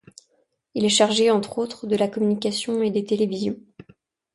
Il 0.73 0.83
est 0.83 0.89
chargé, 0.89 1.29
entre 1.29 1.59
autres, 1.59 1.85
de 1.85 1.95
la 1.95 2.07
communication 2.07 2.81
et 2.81 2.89
des 2.89 3.05
télévisions. 3.05 3.59